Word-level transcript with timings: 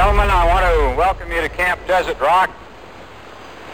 Gentlemen, 0.00 0.30
I 0.30 0.46
want 0.46 0.64
to 0.64 0.96
welcome 0.96 1.30
you 1.30 1.42
to 1.42 1.48
Camp 1.50 1.78
Desert 1.86 2.18
Rock. 2.20 2.48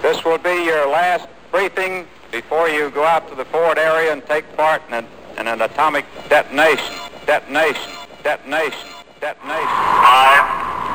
This 0.00 0.24
will 0.24 0.38
be 0.38 0.64
your 0.64 0.88
last 0.88 1.28
briefing 1.50 2.06
before 2.32 2.70
you 2.70 2.88
go 2.88 3.04
out 3.04 3.28
to 3.28 3.34
the 3.34 3.44
forward 3.44 3.76
area 3.76 4.10
and 4.10 4.24
take 4.24 4.50
part 4.56 4.80
in 4.88 4.94
an, 4.94 5.06
in 5.36 5.46
an 5.48 5.60
atomic 5.60 6.06
detonation. 6.30 6.94
Detonation. 7.26 7.92
Detonation. 8.22 8.88
Detonation. 9.20 9.68
Five, 10.00 10.48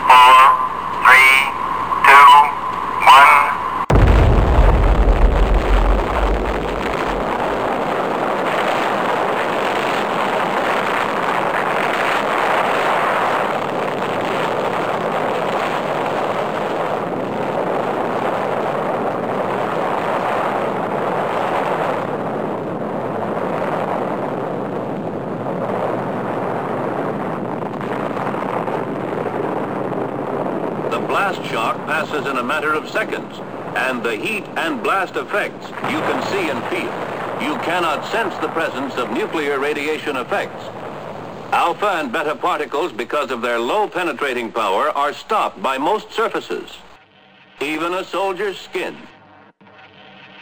four, 0.10 0.50
three, 1.06 1.38
two, 2.10 2.26
one. 3.06 3.60
The 30.90 31.00
blast 31.20 31.52
shock 31.52 31.76
passes 31.86 32.26
in 32.28 32.38
a 32.38 32.44
matter 32.44 32.74
of 32.74 32.90
seconds, 32.90 33.40
and 33.76 34.02
the 34.02 34.16
heat 34.16 34.46
and 34.56 34.82
blast 34.82 35.18
effects 35.18 35.68
you 35.92 36.00
can 36.08 36.24
see 36.32 36.50
and 36.50 36.64
feel. 36.72 36.94
You 37.46 37.60
cannot 37.60 38.10
sense 38.10 38.34
the 38.38 38.48
presence 38.48 38.96
of 38.96 39.12
nuclear 39.12 39.60
radiation 39.60 40.16
effects. 40.16 40.64
Alpha 41.52 41.88
and 42.00 42.10
beta 42.10 42.36
particles, 42.36 42.94
because 42.94 43.32
of 43.32 43.42
their 43.42 43.60
low 43.60 43.86
penetrating 43.90 44.50
power, 44.50 44.92
are 44.92 45.12
stopped 45.12 45.62
by 45.62 45.78
most 45.78 46.10
surfaces. 46.14 46.78
Even 47.60 47.96
a 47.96 48.06
soldier's 48.06 48.58
skin. 48.58 48.96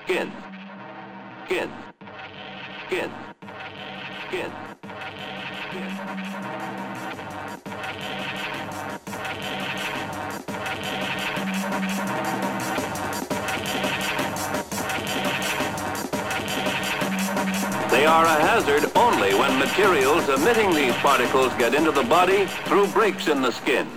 Skin. 0.03 0.31
Skin. 1.45 1.71
Skin. 2.85 3.11
Skin. 4.27 4.51
Skin. 5.71 6.76
Are 18.17 18.25
a 18.25 18.41
hazard 18.47 18.83
only 18.95 19.35
when 19.35 19.59
materials 19.59 20.27
emitting 20.27 20.73
these 20.73 20.95
particles 21.05 21.53
get 21.59 21.75
into 21.75 21.91
the 21.91 22.01
body 22.01 22.47
through 22.65 22.87
breaks 22.87 23.27
in 23.27 23.43
the 23.43 23.51
skin. 23.51 23.87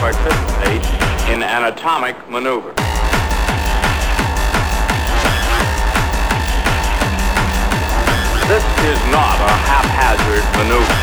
Participate 0.00 0.80
in 1.28 1.42
an 1.42 1.70
atomic 1.70 2.16
maneuver. 2.30 2.72
This 8.48 8.64
is 8.88 8.98
not 9.12 9.36
a 9.44 9.52
haphazard 9.68 10.46
maneuver. 10.56 10.96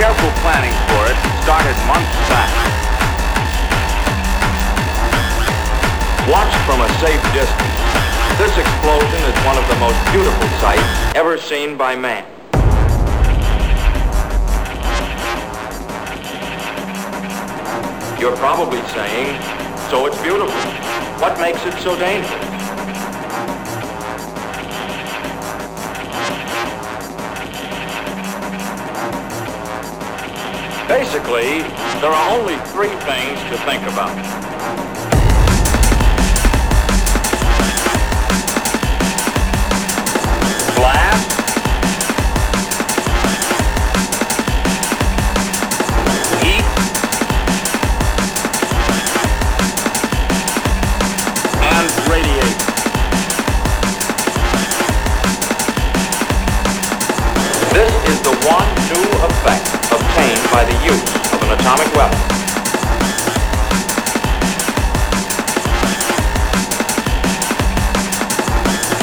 Careful 0.00 0.32
planning 0.40 0.72
for 0.88 1.12
it 1.12 1.18
started 1.44 1.76
months 1.84 2.16
back. 2.32 2.48
Watched 6.26 6.56
from 6.64 6.80
a 6.80 6.88
safe 7.04 7.20
distance, 7.36 7.76
this 8.40 8.56
explosion 8.56 9.20
is 9.28 9.36
one 9.44 9.58
of 9.58 9.68
the 9.68 9.76
most 9.76 10.00
beautiful 10.10 10.48
sights 10.58 11.14
ever 11.14 11.36
seen 11.36 11.76
by 11.76 11.94
man. 11.94 12.35
You're 18.26 18.36
probably 18.38 18.82
saying, 18.88 19.40
so 19.88 20.06
it's 20.06 20.20
beautiful. 20.20 20.48
What 21.22 21.38
makes 21.40 21.64
it 21.64 21.74
so 21.74 21.96
dangerous? 21.96 22.32
Basically, 30.88 31.62
there 32.00 32.10
are 32.10 32.36
only 32.36 32.56
three 32.72 32.88
things 33.06 33.38
to 33.50 33.58
think 33.58 33.84
about. 33.84 34.55
This 57.76 57.92
is 58.08 58.18
the 58.22 58.32
one 58.48 58.64
new 58.88 59.04
effect 59.28 59.68
obtained 59.92 60.40
by 60.48 60.64
the 60.64 60.72
use 60.80 61.04
of 61.28 61.42
an 61.44 61.52
atomic 61.60 61.92
weapon. 61.92 62.16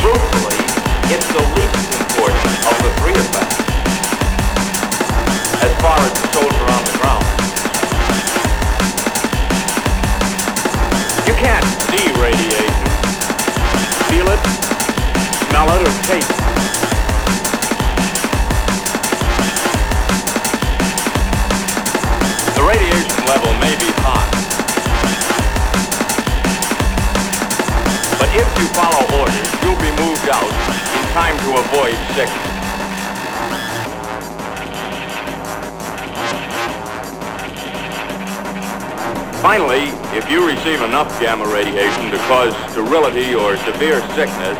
Truthfully, 0.01 0.57
it's 1.13 1.29
the 1.37 1.43
least 1.53 1.85
important 2.01 2.49
of 2.65 2.75
the 2.81 2.89
three 2.97 3.13
effects. 3.13 3.61
As 5.61 5.71
far 5.77 5.97
as 6.01 6.11
the 6.17 6.25
soldier 6.33 6.65
on 6.73 6.81
the 6.89 6.97
ground. 6.97 7.25
You 11.29 11.35
can't 11.37 11.65
see 11.93 12.09
radiation. 12.17 12.73
Feel 14.09 14.33
it, 14.33 14.41
smell 15.45 15.69
it, 15.77 15.87
or 15.87 15.93
taste 16.09 16.31
it. 16.31 16.92
To 31.43 31.49
avoid 31.57 31.95
sickness. 32.15 32.63
Finally, 39.41 39.91
if 40.17 40.31
you 40.31 40.47
receive 40.47 40.81
enough 40.81 41.19
gamma 41.19 41.45
radiation 41.45 42.09
to 42.11 42.17
cause 42.29 42.55
sterility 42.71 43.35
or 43.35 43.57
severe 43.57 43.99
sickness, 44.15 44.57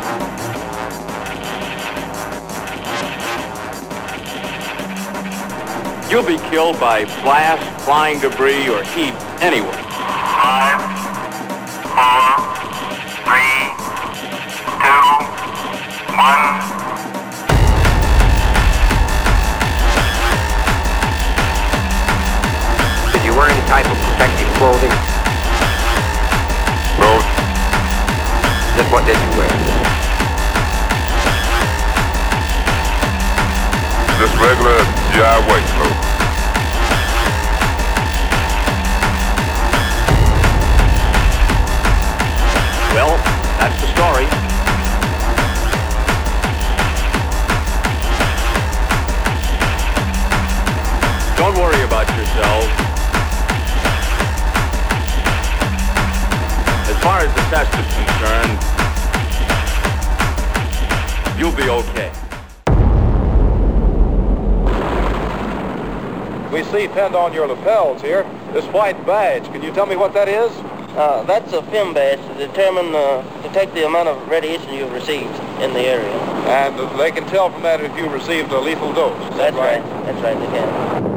you'll 6.11 6.27
be 6.27 6.37
killed 6.49 6.77
by 6.81 7.05
blast, 7.23 7.63
flying 7.85 8.19
debris, 8.19 8.67
or 8.67 8.83
heat 8.83 9.13
anyway. 9.39 9.71
Five, 9.71 10.92
just 34.23 34.39
regular 34.39 34.77
DIY 35.11 35.61
flow. 35.75 35.91
Well, 42.95 43.13
that's 43.59 43.77
the 43.81 43.87
story. 43.91 44.27
Don't 51.35 51.57
worry 51.57 51.83
about 51.83 52.07
yourselves. 52.15 52.71
As 56.87 56.97
far 57.03 57.19
as 57.19 57.33
the 57.35 57.41
test 57.51 57.71
is 57.77 57.87
concerned, 57.99 58.57
you'll 61.37 61.57
be 61.57 61.67
okay. 61.67 62.22
We 66.53 66.63
see 66.65 66.87
pinned 66.87 67.15
on 67.15 67.33
your 67.33 67.47
lapels 67.47 67.99
here 68.03 68.29
this 68.53 68.63
white 68.65 69.03
badge. 69.07 69.43
Can 69.45 69.63
you 69.63 69.73
tell 69.73 69.87
me 69.87 69.95
what 69.95 70.13
that 70.13 70.29
is? 70.29 70.51
Uh, 70.95 71.23
that's 71.23 71.51
a 71.51 71.63
film 71.71 71.95
badge 71.95 72.19
to 72.19 72.47
determine, 72.47 72.93
uh, 72.93 73.23
detect 73.41 73.73
the 73.73 73.87
amount 73.87 74.07
of 74.07 74.27
radiation 74.27 74.71
you've 74.71 74.91
received 74.91 75.33
in 75.63 75.73
the 75.73 75.79
area. 75.79 76.13
And 76.45 76.99
they 76.99 77.09
can 77.09 77.25
tell 77.25 77.49
from 77.49 77.63
that 77.63 77.81
if 77.81 77.97
you 77.97 78.07
received 78.07 78.51
a 78.51 78.59
lethal 78.59 78.93
dose. 78.93 79.17
That's 79.35 79.55
right. 79.55 79.81
That's 80.05 80.21
right, 80.21 80.39
they 80.39 80.45
can. 80.45 81.12